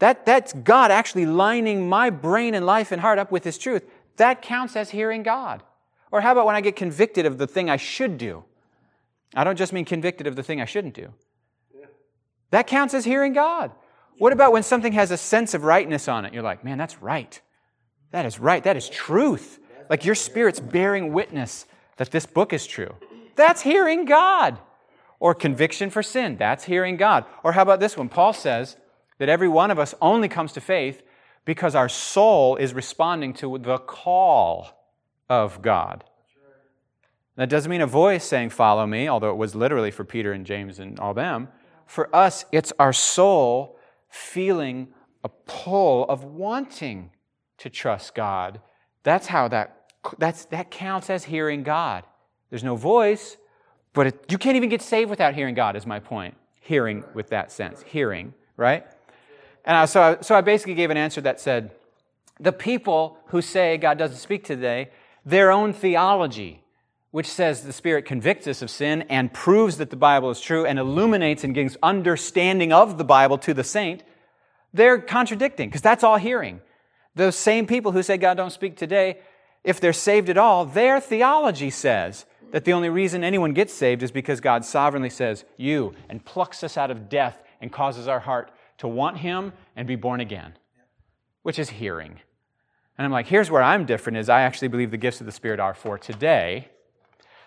[0.00, 3.88] That, that's God actually lining my brain and life and heart up with His truth.
[4.16, 5.62] That counts as hearing God.
[6.10, 8.44] Or how about when I get convicted of the thing I should do?
[9.34, 11.12] I don't just mean convicted of the thing I shouldn't do.
[12.50, 13.72] That counts as hearing God.
[14.18, 16.34] What about when something has a sense of rightness on it?
[16.34, 17.40] You're like, man, that's right.
[18.10, 18.62] That is right.
[18.62, 19.58] That is truth.
[19.88, 21.66] Like your spirit's bearing witness
[21.96, 22.94] that this book is true.
[23.36, 24.58] That's hearing God.
[25.18, 26.36] Or conviction for sin.
[26.36, 27.24] That's hearing God.
[27.42, 28.10] Or how about this one?
[28.10, 28.76] Paul says,
[29.22, 31.00] that every one of us only comes to faith
[31.44, 34.68] because our soul is responding to the call
[35.28, 36.02] of God.
[37.42, 40.46] That doesn't mean a voice saying, Follow me, although it was literally for Peter and
[40.46, 41.48] James and all them.
[41.86, 47.10] For us, it's our soul feeling a pull of wanting
[47.58, 48.60] to trust God.
[49.02, 52.04] That's how that, that's, that counts as hearing God.
[52.48, 53.36] There's no voice,
[53.92, 56.36] but it, you can't even get saved without hearing God, is my point.
[56.60, 57.82] Hearing with that sense.
[57.82, 58.86] Hearing, right?
[59.64, 61.72] And I, so, I, so I basically gave an answer that said,
[62.38, 64.90] the people who say God doesn't speak today,
[65.26, 66.61] their own theology,
[67.12, 70.66] which says the Spirit convicts us of sin and proves that the Bible is true
[70.66, 74.02] and illuminates and gives understanding of the Bible to the saint,
[74.74, 76.60] they're contradicting because that's all hearing.
[77.14, 79.18] Those same people who say God don't speak today,
[79.62, 84.02] if they're saved at all, their theology says that the only reason anyone gets saved
[84.02, 88.20] is because God sovereignly says, You, and plucks us out of death and causes our
[88.20, 90.54] heart to want Him and be born again,
[91.42, 92.20] which is hearing.
[92.96, 95.32] And I'm like, here's where I'm different is I actually believe the gifts of the
[95.32, 96.68] Spirit are for today.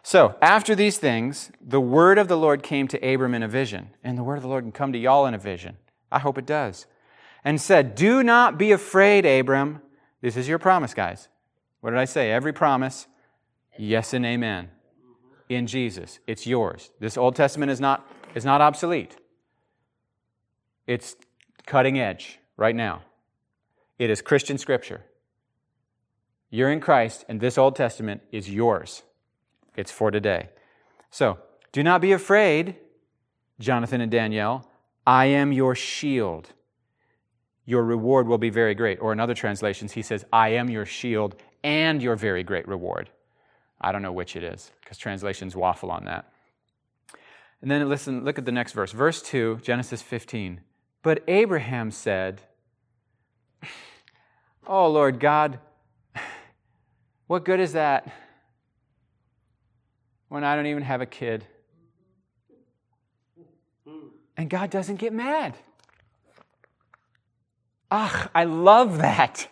[0.07, 3.89] So, after these things, the word of the Lord came to Abram in a vision,
[4.03, 5.77] and the word of the Lord can come to y'all in a vision.
[6.11, 6.85] I hope it does.
[7.43, 9.81] And said, Do not be afraid, Abram.
[10.21, 11.27] This is your promise, guys.
[11.81, 12.31] What did I say?
[12.31, 13.07] Every promise,
[13.79, 14.69] yes and amen.
[15.49, 16.19] In Jesus.
[16.27, 16.91] It's yours.
[16.99, 19.15] This Old Testament is not, is not obsolete.
[20.85, 21.15] It's
[21.65, 23.01] cutting edge right now.
[23.97, 25.01] It is Christian scripture.
[26.51, 29.01] You're in Christ, and this Old Testament is yours.
[29.75, 30.49] It's for today.
[31.11, 31.39] So,
[31.71, 32.77] do not be afraid,
[33.59, 34.69] Jonathan and Danielle.
[35.05, 36.53] I am your shield.
[37.65, 38.99] Your reward will be very great.
[39.01, 43.09] Or in other translations, he says, I am your shield and your very great reward.
[43.81, 46.31] I don't know which it is, because translations waffle on that.
[47.61, 48.91] And then listen, look at the next verse.
[48.91, 50.61] Verse 2, Genesis 15.
[51.01, 52.41] But Abraham said,
[54.67, 55.59] Oh Lord God,
[57.27, 58.11] what good is that
[60.29, 61.45] when I don't even have a kid?
[64.37, 65.55] And God doesn't get mad.
[67.89, 69.47] Ah, I love that.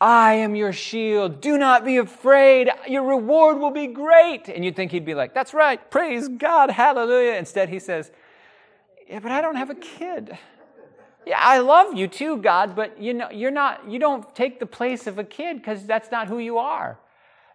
[0.00, 1.40] I am your shield.
[1.40, 2.68] Do not be afraid.
[2.88, 4.48] Your reward will be great.
[4.48, 5.90] And you'd think he'd be like, That's right.
[5.90, 6.70] Praise God.
[6.70, 7.34] Hallelujah.
[7.34, 8.10] Instead, he says,
[9.08, 10.36] Yeah, but I don't have a kid.
[11.24, 14.66] Yeah, I love you too, God, but you know, you're not, you don't take the
[14.66, 16.98] place of a kid because that's not who you are.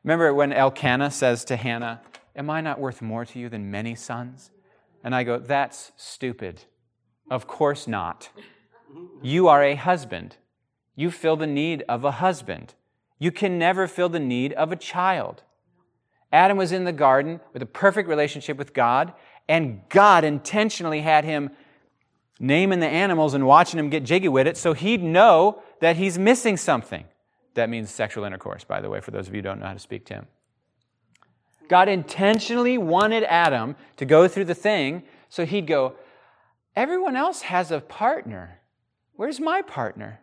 [0.07, 1.99] Remember when Elkanah says to Hannah,
[2.33, 4.51] Am I not worth more to you than many sons?
[5.03, 6.63] And I go, That's stupid.
[7.29, 8.29] Of course not.
[9.21, 10.37] You are a husband.
[10.95, 12.73] You fill the need of a husband.
[13.19, 15.43] You can never fill the need of a child.
[16.31, 19.11] Adam was in the garden with a perfect relationship with God,
[19.49, 21.49] and God intentionally had him
[22.39, 26.17] naming the animals and watching him get jiggy with it so he'd know that he's
[26.17, 27.03] missing something.
[27.57, 29.73] That means sexual intercourse, by the way, for those of you who don't know how
[29.73, 30.27] to speak to him.
[31.67, 35.95] God intentionally wanted Adam to go through the thing so he'd go,
[36.75, 38.59] Everyone else has a partner.
[39.15, 40.21] Where's my partner?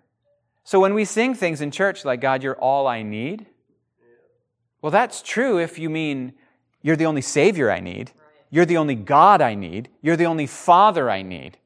[0.62, 3.46] So when we sing things in church like, God, you're all I need,
[4.80, 6.34] well, that's true if you mean
[6.82, 8.12] you're the only Savior I need,
[8.50, 11.58] you're the only God I need, you're the only Father I need.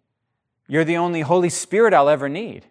[0.69, 2.67] You're the only Holy Spirit I'll ever need.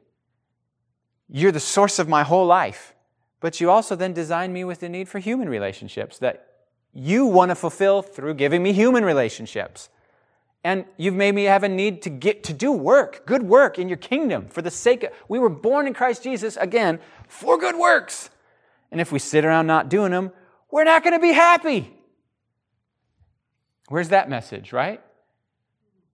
[1.29, 2.93] You're the source of my whole life.
[3.39, 6.47] But you also then designed me with the need for human relationships that
[6.93, 9.89] you want to fulfill through giving me human relationships.
[10.63, 13.87] And you've made me have a need to get to do work, good work in
[13.87, 17.77] your kingdom for the sake of we were born in Christ Jesus again for good
[17.77, 18.29] works.
[18.91, 20.31] And if we sit around not doing them,
[20.71, 21.93] we're not going to be happy.
[23.89, 25.01] Where's that message, right?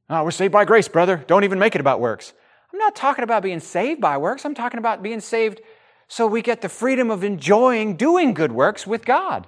[0.10, 1.24] Oh, we're saved by grace, brother.
[1.26, 2.34] Don't even make it about works.
[2.74, 4.44] I'm not talking about being saved by works.
[4.46, 5.62] I'm talking about being saved
[6.08, 9.48] so we get the freedom of enjoying doing good works with God.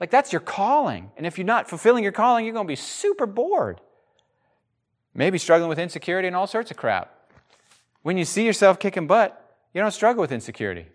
[0.00, 1.10] Like that's your calling.
[1.16, 3.80] And if you're not fulfilling your calling, you're going to be super bored.
[5.14, 7.14] Maybe struggling with insecurity and all sorts of crap.
[8.02, 10.86] When you see yourself kicking butt, you don't struggle with insecurity.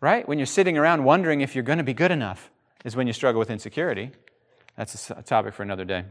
[0.00, 0.26] Right?
[0.26, 2.50] When you're sitting around wondering if you're going to be good enough,
[2.84, 4.10] is when you struggle with insecurity.
[4.76, 6.04] That's a topic for another day.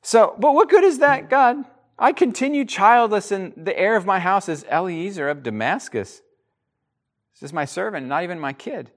[0.00, 1.64] So, but what good is that, God?
[1.98, 6.22] I continue childless, and the heir of my house is Eliezer of Damascus.
[7.34, 8.90] This is my servant, not even my kid.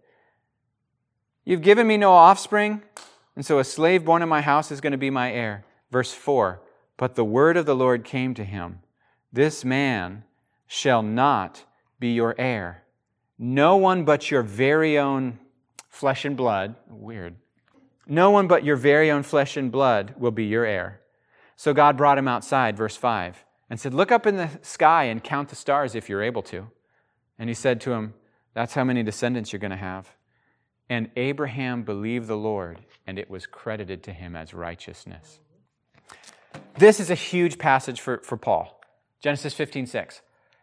[1.45, 2.81] You've given me no offspring,
[3.35, 5.63] and so a slave born in my house is going to be my heir.
[5.91, 6.59] Verse 4
[6.97, 8.79] But the word of the Lord came to him
[9.31, 10.23] This man
[10.65, 11.63] shall not
[11.99, 12.83] be your heir.
[13.39, 15.39] No one but your very own
[15.89, 17.35] flesh and blood, weird,
[18.07, 21.01] no one but your very own flesh and blood will be your heir.
[21.57, 25.23] So God brought him outside, verse 5, and said, Look up in the sky and
[25.23, 26.69] count the stars if you're able to.
[27.39, 28.13] And he said to him,
[28.53, 30.15] That's how many descendants you're going to have.
[30.87, 35.39] And Abraham believed the Lord, and it was credited to him as righteousness.
[36.77, 38.79] This is a huge passage for, for Paul.
[39.19, 40.21] Genesis 15, 6.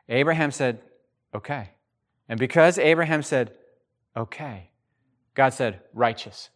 [0.09, 0.81] Abraham said,
[1.35, 1.71] Okay.
[2.29, 3.53] And because Abraham said,
[4.17, 4.71] Okay,
[5.35, 6.51] God said, Righteous.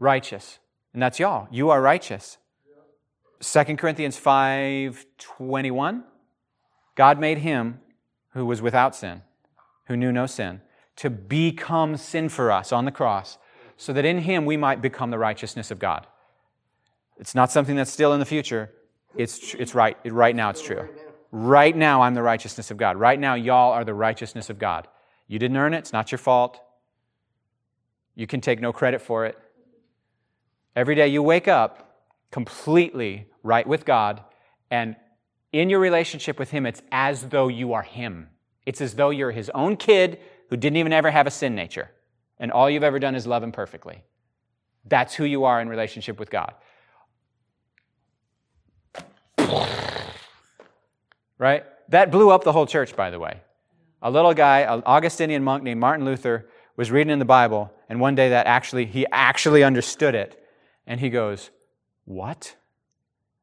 [0.00, 0.58] Righteous.
[0.92, 1.46] And that's y'all.
[1.52, 2.38] You are righteous.
[3.42, 6.04] 2 Corinthians 5:21
[6.94, 7.80] God made him
[8.34, 9.22] who was without sin,
[9.86, 10.60] who knew no sin,
[10.96, 13.38] to become sin for us on the cross,
[13.76, 16.06] so that in him we might become the righteousness of God.
[17.16, 18.70] It's not something that's still in the future.
[19.16, 19.96] It's, it's right.
[20.04, 20.88] Right now, it's true.
[21.30, 22.96] Right now, I'm the righteousness of God.
[22.96, 24.86] Right now, y'all are the righteousness of God.
[25.26, 25.78] You didn't earn it.
[25.78, 26.60] It's not your fault.
[28.14, 29.38] You can take no credit for it.
[30.76, 31.91] Every day you wake up
[32.32, 34.24] completely right with God,
[34.70, 34.96] and
[35.52, 38.30] in your relationship with Him, it's as though you are Him.
[38.66, 40.18] It's as though you're His own kid
[40.48, 41.90] who didn't even ever have a sin nature,
[42.40, 44.02] and all you've ever done is love Him perfectly.
[44.84, 46.54] That's who you are in relationship with God.
[51.38, 51.64] Right?
[51.88, 53.40] That blew up the whole church, by the way.
[54.00, 58.00] A little guy, an Augustinian monk named Martin Luther, was reading in the Bible, and
[58.00, 60.42] one day that actually, he actually understood it.
[60.86, 61.50] And he goes,
[62.04, 62.56] What?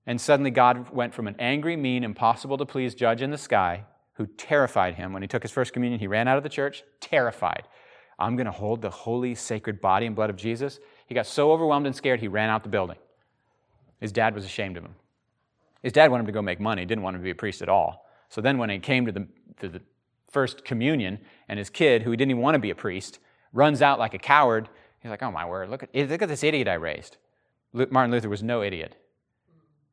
[0.06, 3.86] And suddenly God went from an angry, mean, impossible to please judge in the sky
[4.13, 5.13] who terrified him.
[5.13, 7.67] When he took his first communion, he ran out of the church, terrified.
[8.19, 10.80] I'm going to hold the holy, sacred body and blood of Jesus.
[11.08, 12.98] He got so overwhelmed and scared, he ran out the building.
[14.02, 14.95] His dad was ashamed of him.
[15.82, 17.62] His dad wanted him to go make money, didn't want him to be a priest
[17.62, 18.10] at all.
[18.28, 19.28] So then, when he came to the,
[19.62, 19.82] to the
[20.30, 23.19] first communion, and his kid, who he didn't even want to be a priest,
[23.54, 24.69] runs out like a coward,
[25.02, 27.17] he's like, Oh my word, look at, look at this idiot I raised.
[27.74, 28.96] Martin Luther was no idiot.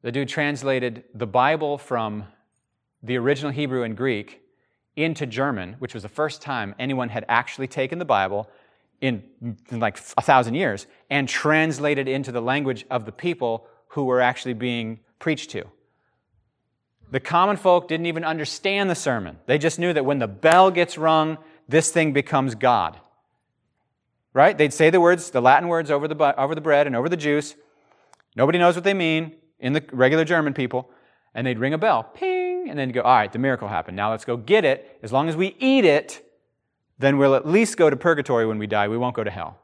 [0.03, 2.25] The dude translated the Bible from
[3.03, 4.43] the original Hebrew and Greek
[4.95, 8.49] into German, which was the first time anyone had actually taken the Bible
[9.01, 9.23] in,
[9.71, 14.21] in like a thousand years and translated into the language of the people who were
[14.21, 15.65] actually being preached to.
[17.11, 19.39] The common folk didn't even understand the sermon.
[19.47, 22.99] They just knew that when the bell gets rung, this thing becomes God.
[24.33, 24.57] Right?
[24.57, 27.17] They'd say the words, the Latin words over the, over the bread and over the
[27.17, 27.55] juice.
[28.37, 30.91] Nobody knows what they mean in the regular German people.
[31.35, 33.97] And they'd ring a bell, ping, and then go, all right, the miracle happened.
[33.97, 34.99] Now let's go get it.
[35.03, 36.23] As long as we eat it,
[36.99, 38.89] then we'll at least go to purgatory when we die.
[38.89, 39.59] We won't go to hell.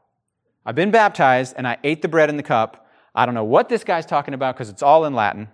[0.65, 2.87] I've been baptized and I ate the bread in the cup.
[3.15, 5.49] I don't know what this guy's talking about because it's all in Latin.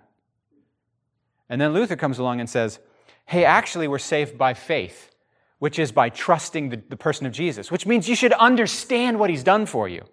[1.48, 2.78] And then Luther comes along and says,
[3.26, 5.10] hey, actually, we're saved by faith,
[5.58, 9.30] which is by trusting the, the person of Jesus, which means you should understand what
[9.30, 10.04] he's done for you.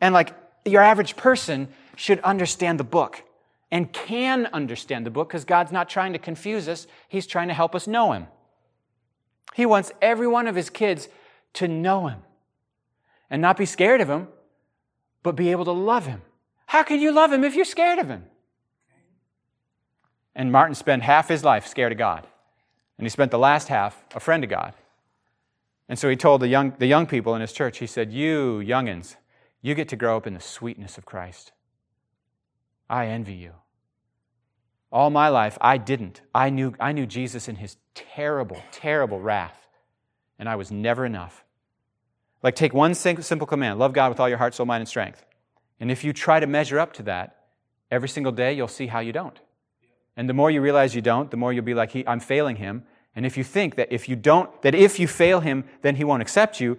[0.00, 3.24] And like your average person should understand the book
[3.72, 7.54] and can understand the book because God's not trying to confuse us, He's trying to
[7.54, 8.28] help us know Him.
[9.54, 11.08] He wants every one of His kids
[11.54, 12.20] to know Him
[13.28, 14.28] and not be scared of Him,
[15.24, 16.22] but be able to love Him.
[16.66, 18.26] How can you love Him if you're scared of Him?
[20.36, 22.26] And Martin spent half his life scared of God.
[22.98, 24.74] And he spent the last half a friend of God.
[25.88, 28.62] And so he told the young, the young people in his church, he said, You
[28.64, 29.16] youngins,
[29.62, 31.52] you get to grow up in the sweetness of Christ.
[32.88, 33.52] I envy you.
[34.92, 36.20] All my life, I didn't.
[36.34, 39.68] I knew, I knew Jesus in his terrible, terrible wrath,
[40.38, 41.44] and I was never enough.
[42.42, 45.24] Like, take one simple command love God with all your heart, soul, mind, and strength.
[45.80, 47.46] And if you try to measure up to that
[47.90, 49.38] every single day, you'll see how you don't.
[50.16, 52.84] And the more you realize you don't, the more you'll be like, I'm failing him.
[53.14, 56.04] And if you think that if you don't, that if you fail him, then he
[56.04, 56.78] won't accept you,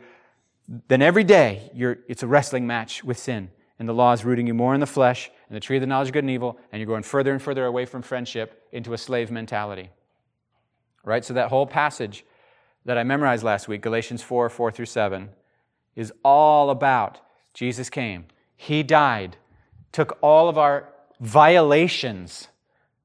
[0.87, 1.69] then every day
[2.07, 3.51] it's a wrestling match with sin.
[3.79, 5.87] And the law is rooting you more in the flesh and the tree of the
[5.87, 8.93] knowledge of good and evil, and you're going further and further away from friendship into
[8.93, 9.91] a slave mentality.
[11.03, 11.23] Right?
[11.23, 12.25] So that whole passage
[12.85, 15.29] that I memorized last week, Galatians 4 4 through 7,
[15.95, 17.19] is all about
[17.53, 18.25] Jesus came.
[18.55, 19.37] He died,
[19.91, 22.47] took all of our violations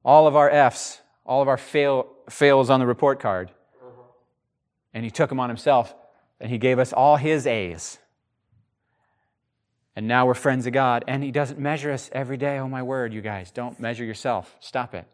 [0.05, 3.51] all of our F's, all of our fail, fails on the report card.
[4.93, 5.95] And he took them on himself,
[6.39, 7.97] and he gave us all his A's.
[9.95, 12.57] And now we're friends of God, and he doesn't measure us every day.
[12.57, 14.55] Oh, my word, you guys, don't measure yourself.
[14.59, 15.05] Stop it.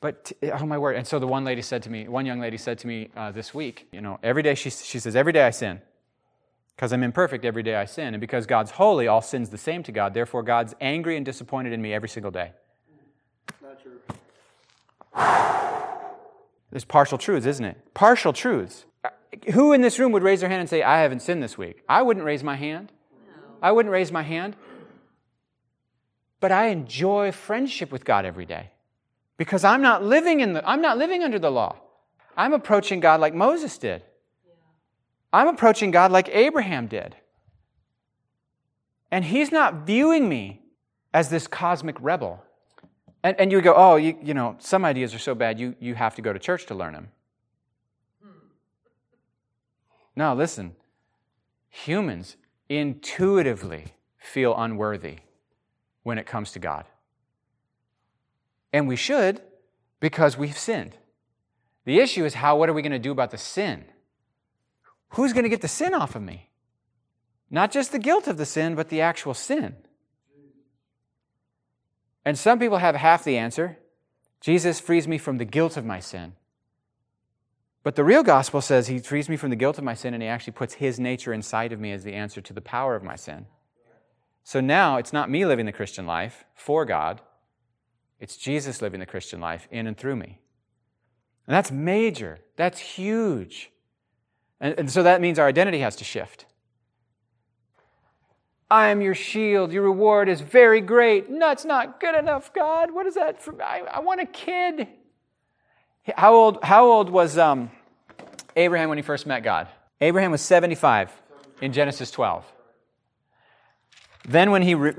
[0.00, 0.94] But, oh, my word.
[0.94, 3.32] And so the one lady said to me, one young lady said to me uh,
[3.32, 5.80] this week, you know, every day, she, she says, every day I sin.
[6.76, 8.14] Because I'm imperfect, every day I sin.
[8.14, 10.14] And because God's holy, all sin's the same to God.
[10.14, 12.52] Therefore, God's angry and disappointed in me every single day.
[13.60, 13.98] Not true.
[16.70, 17.94] There's partial truths, isn't it?
[17.94, 18.84] Partial truths.
[19.52, 21.82] Who in this room would raise their hand and say, I haven't sinned this week?
[21.88, 22.92] I wouldn't raise my hand.
[23.62, 24.56] I wouldn't raise my hand.
[26.40, 28.70] But I enjoy friendship with God every day
[29.36, 31.76] because I'm not living in the, I'm not living under the law.
[32.36, 34.02] I'm approaching God like Moses did.
[35.32, 37.16] I'm approaching God like Abraham did.
[39.10, 40.62] And He's not viewing me
[41.12, 42.42] as this cosmic rebel.
[43.24, 45.94] And, and you go, oh, you, you know, some ideas are so bad you, you
[45.94, 47.08] have to go to church to learn them.
[50.14, 50.76] No, listen.
[51.68, 52.36] Humans
[52.68, 55.18] intuitively feel unworthy
[56.02, 56.84] when it comes to God.
[58.72, 59.40] And we should
[60.00, 60.96] because we've sinned.
[61.84, 63.84] The issue is how, what are we going to do about the sin?
[65.10, 66.50] Who's going to get the sin off of me?
[67.50, 69.76] Not just the guilt of the sin, but the actual sin.
[72.24, 73.78] And some people have half the answer
[74.40, 76.34] Jesus frees me from the guilt of my sin.
[77.82, 80.22] But the real gospel says he frees me from the guilt of my sin and
[80.22, 83.02] he actually puts his nature inside of me as the answer to the power of
[83.02, 83.46] my sin.
[84.42, 87.20] So now it's not me living the Christian life for God,
[88.20, 90.40] it's Jesus living the Christian life in and through me.
[91.46, 93.70] And that's major, that's huge.
[94.60, 96.46] And, and so that means our identity has to shift.
[98.70, 99.72] I am your shield.
[99.72, 101.30] Your reward is very great.
[101.30, 102.92] No, it's not good enough, God.
[102.92, 103.40] What is that?
[103.42, 103.60] For?
[103.62, 104.88] I, I want a kid.
[106.16, 107.70] How old, how old was um,
[108.56, 109.68] Abraham when he first met God?
[110.00, 111.10] Abraham was 75
[111.60, 112.44] in Genesis 12.
[114.24, 114.92] Then, when he re,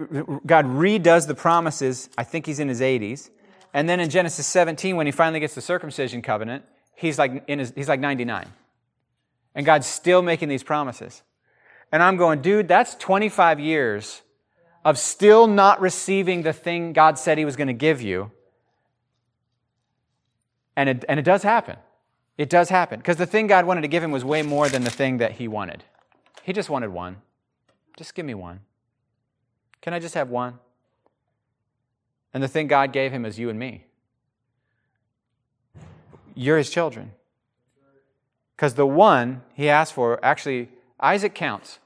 [0.45, 3.29] God redoes the promises, I think he's in his 80s.
[3.73, 7.59] And then in Genesis 17, when he finally gets the circumcision covenant, he's like, in
[7.59, 8.47] his, he's like 99.
[9.53, 11.21] And God's still making these promises.
[11.91, 14.21] And I'm going, dude, that's 25 years
[14.85, 18.31] of still not receiving the thing God said He was going to give you.
[20.79, 21.75] And it, and it does happen.
[22.37, 22.99] It does happen.
[22.99, 25.33] Because the thing God wanted to give him was way more than the thing that
[25.33, 25.83] he wanted.
[26.41, 27.17] He just wanted one.
[27.97, 28.61] Just give me one.
[29.81, 30.57] Can I just have one?
[32.33, 33.87] And the thing God gave him is you and me.
[36.33, 37.11] You're his children.
[38.55, 41.79] Because the one he asked for actually Isaac counts,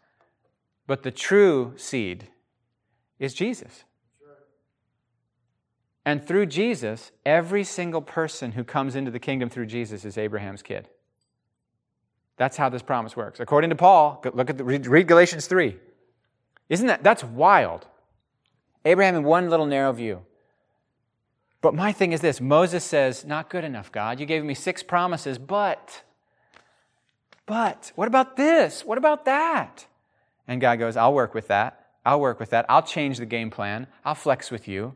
[0.85, 2.27] but the true seed
[3.17, 3.85] is Jesus.
[6.06, 10.62] And through Jesus, every single person who comes into the kingdom through Jesus is Abraham's
[10.62, 10.89] kid.
[12.36, 13.39] That's how this promise works.
[13.39, 15.78] According to Paul, look at the, read, Galatians 3.
[16.70, 17.88] Isn't that that's wild?
[18.86, 20.24] Abraham in one little narrow view.
[21.62, 24.20] But my thing is this Moses says, Not good enough, God.
[24.20, 26.04] You gave me six promises, but
[27.45, 28.86] but what about this?
[28.86, 29.86] What about that?
[30.47, 31.88] And God goes, I'll work with that.
[32.06, 32.66] I'll work with that.
[32.68, 33.88] I'll change the game plan.
[34.04, 34.95] I'll flex with you.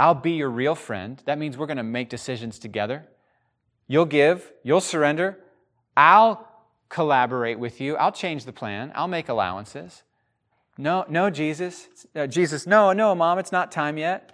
[0.00, 1.22] I'll be your real friend.
[1.26, 3.06] That means we're going to make decisions together.
[3.86, 5.38] You'll give, you'll surrender.
[5.94, 6.48] I'll
[6.88, 7.96] collaborate with you.
[7.98, 8.92] I'll change the plan.
[8.94, 10.02] I'll make allowances.
[10.78, 11.86] No, no, Jesus.
[12.16, 14.32] Uh, Jesus, no, no, mom, it's not time yet.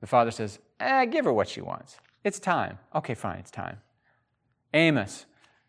[0.00, 1.98] The father says, eh, give her what she wants.
[2.24, 2.80] It's time.
[2.92, 3.78] Okay, fine, it's time.
[4.74, 5.26] Amos,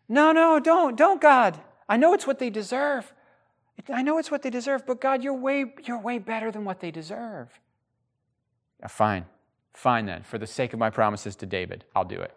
[0.08, 1.60] no, no, don't, don't, God.
[1.88, 3.12] I know it's what they deserve.
[3.88, 6.80] I know it's what they deserve, but God, you're way, you're way better than what
[6.80, 7.60] they deserve.
[8.86, 9.26] Fine,
[9.74, 10.22] fine then.
[10.22, 12.34] For the sake of my promises to David, I'll do it.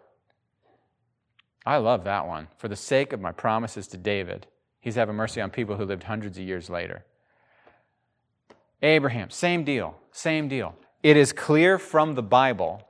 [1.64, 2.48] I love that one.
[2.58, 4.48] For the sake of my promises to David,
[4.80, 7.04] he's having mercy on people who lived hundreds of years later.
[8.82, 10.74] Abraham, same deal, same deal.
[11.04, 12.82] It is clear from the Bible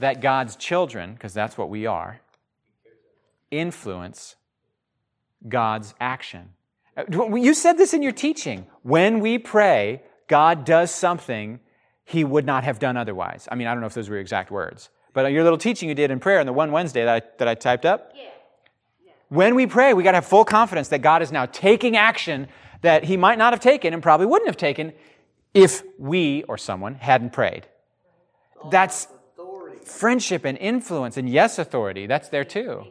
[0.00, 2.20] that God's children, because that's what we are,
[3.52, 4.34] influence
[5.48, 6.50] God's action.
[6.96, 8.66] Uh, you said this in your teaching.
[8.82, 11.60] When we pray, God does something
[12.04, 13.48] he would not have done otherwise.
[13.50, 15.88] I mean, I don't know if those were your exact words, but your little teaching
[15.88, 18.12] you did in prayer on the one Wednesday that I, that I typed up.
[18.14, 18.22] Yeah.
[19.04, 19.12] yeah.
[19.28, 22.48] When we pray, we got to have full confidence that God is now taking action
[22.82, 24.92] that he might not have taken and probably wouldn't have taken
[25.54, 27.66] if we or someone hadn't prayed.
[28.70, 29.08] That's
[29.84, 32.06] friendship and influence, and yes, authority.
[32.06, 32.84] That's there too.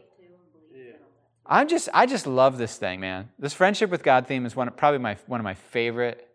[1.45, 3.30] I'm just, I just love this thing, man.
[3.38, 6.30] This friendship with God theme is one of, probably my, one of my favorite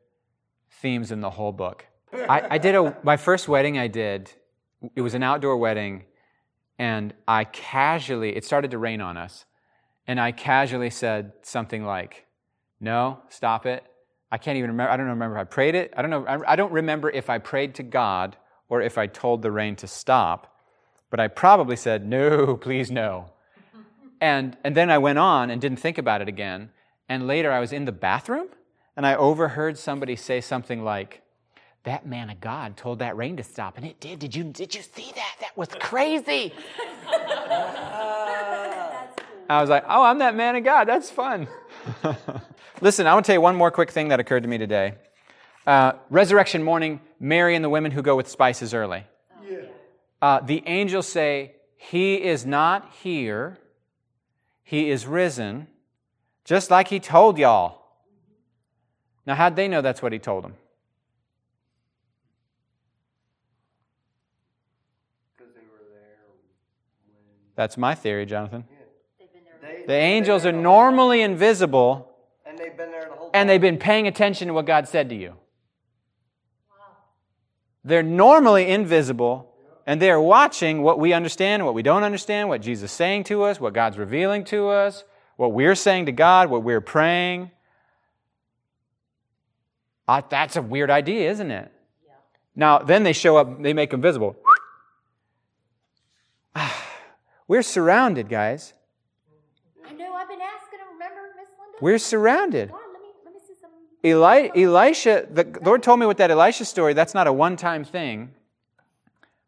[0.83, 1.87] themes in the whole book.
[2.29, 4.33] I, I did a, my first wedding I did,
[4.95, 6.05] it was an outdoor wedding,
[6.79, 9.45] and I casually, it started to rain on us,
[10.07, 12.27] and I casually said something like,
[12.81, 13.85] no, stop it.
[14.31, 15.95] I can't even remember, I don't remember if I prayed it.
[15.97, 18.37] I don't know, I, I don't remember if I prayed to God
[18.69, 20.57] or if I told the rain to stop,
[21.11, 23.31] but I probably said, no, please no.
[24.21, 26.71] And, and then I went on and didn't think about it again.
[27.09, 28.49] And later I was in the bathroom
[28.97, 31.23] and I overheard somebody say something like,
[31.87, 34.19] that man of God told that rain to stop, and it did.
[34.19, 35.37] Did you, did you see that?
[35.41, 36.53] That was crazy.
[39.49, 40.87] I was like, oh, I'm that man of God.
[40.87, 41.49] That's fun.
[42.81, 44.95] Listen, I want to tell you one more quick thing that occurred to me today.
[45.67, 49.05] Uh, resurrection morning, Mary and the women who go with spices early.
[49.49, 49.59] Yeah.
[50.21, 53.59] Uh, the angels say, He is not here,
[54.63, 55.69] he is risen,
[56.45, 57.83] just like he told y'all.
[59.27, 60.55] Now, how'd they know that's what he told them?
[65.37, 66.19] Because they were there
[67.07, 67.46] when.
[67.57, 68.65] That's my theory, Jonathan.
[69.19, 69.81] They've been there.
[69.81, 73.31] They, The angels are there the whole- normally invisible, And they've been there the whole
[73.31, 73.41] time.
[73.41, 75.35] and they've been paying attention to what God said to you.
[77.85, 79.53] They're normally invisible,
[79.87, 83.45] and they're watching what we understand, what we don't understand, what Jesus is saying to
[83.45, 85.05] us, what God's revealing to us,
[85.37, 87.51] what we're saying to God, what we're praying.
[90.09, 91.71] Uh, that's a weird idea, isn't it?
[92.57, 94.35] Now, then they show up, they make them visible.
[97.49, 98.75] We're surrounded, guys.
[99.87, 101.79] I know, I've been asking them, remember, Miss Linda?
[101.81, 102.71] We're surrounded.
[102.71, 103.71] God, let me, let me see some.
[104.05, 107.85] Eli- Elisha, the Lord told me with that Elisha story, that's not a one time
[107.85, 108.35] thing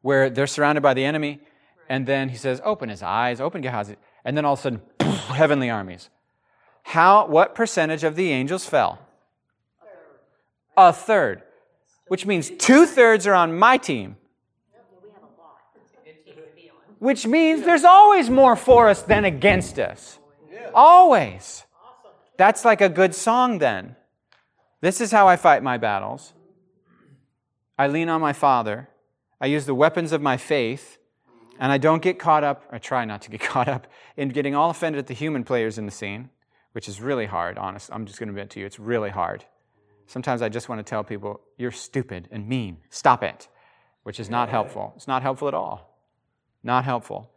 [0.03, 1.41] where they're surrounded by the enemy,
[1.89, 4.81] and then he says, Open his eyes, open Gehazi, and then all of a sudden,
[5.01, 6.09] heavenly armies.
[6.85, 9.01] How, what percentage of the angels fell?
[10.77, 11.43] A third.
[12.07, 14.17] Which means two thirds are on my team.
[16.99, 20.19] Which means there's always more for us than against us.
[20.75, 21.65] Always.
[22.37, 23.97] That's like a good song then.
[24.81, 26.33] This is how I fight my battles.
[27.79, 28.89] I lean on my Father.
[29.41, 30.99] I use the weapons of my faith.
[31.61, 34.55] And I don't get caught up, I try not to get caught up, in getting
[34.55, 36.31] all offended at the human players in the scene,
[36.73, 37.91] which is really hard, honest.
[37.93, 39.45] I'm just going to admit to you, it's really hard.
[40.07, 42.79] Sometimes I just want to tell people, you're stupid and mean.
[42.91, 43.49] Stop it.
[44.05, 44.93] Which is not helpful.
[44.97, 45.88] It's not helpful at all.
[46.63, 47.31] Not helpful.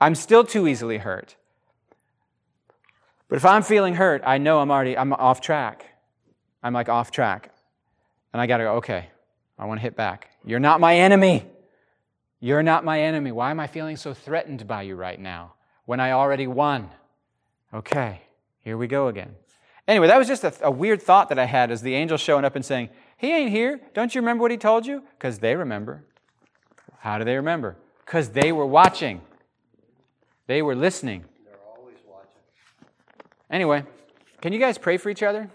[0.00, 1.36] I'm still too easily hurt.
[3.28, 5.84] But if I'm feeling hurt, I know I'm already I'm off track.
[6.62, 7.52] I'm like off track.
[8.32, 9.08] And I got to go, okay,
[9.58, 10.30] I want to hit back.
[10.44, 11.46] You're not my enemy.
[12.40, 13.32] You're not my enemy.
[13.32, 15.54] Why am I feeling so threatened by you right now
[15.86, 16.90] when I already won?
[17.74, 18.22] Okay,
[18.62, 19.34] here we go again.
[19.86, 22.44] Anyway, that was just a, a weird thought that I had as the angel showing
[22.44, 23.80] up and saying, He ain't here.
[23.94, 25.02] Don't you remember what he told you?
[25.18, 26.04] Because they remember.
[26.98, 27.76] How do they remember?
[28.08, 29.20] Because they were watching,
[30.46, 31.26] they were listening.
[31.44, 32.30] They're always watching.
[33.50, 33.84] Anyway,
[34.40, 35.50] can you guys pray for each other?